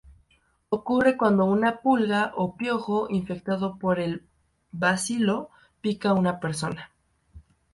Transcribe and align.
Ocurre 0.69 1.15
cuando 1.15 1.45
una 1.45 1.81
pulga 1.81 2.33
o 2.35 2.57
piojo 2.57 3.05
infectado 3.11 3.77
por 3.77 3.99
el 3.99 4.25
bacilo 4.71 5.51
pica 5.79 6.09
a 6.09 6.13
una 6.15 6.39
persona. 6.39 6.89